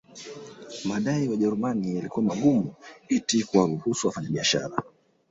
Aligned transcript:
Madai 0.85 1.23
ya 1.25 1.31
Wajerumani 1.31 1.95
yalikuwa 1.95 2.23
magumu 2.25 2.73
eti 3.09 3.43
kuwaruhusu 3.43 4.07
wafanyabiashara 4.07 4.75